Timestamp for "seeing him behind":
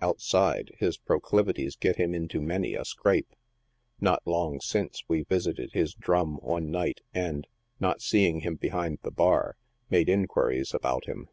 8.00-9.00